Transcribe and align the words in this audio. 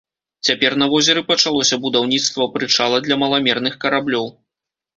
Цяпер 0.47 0.71
на 0.81 0.87
возеры 0.93 1.21
пачалося 1.31 1.75
будаўніцтва 1.85 2.49
прычала 2.57 3.05
для 3.09 3.21
маламерных 3.25 3.79
караблёў. 3.87 4.27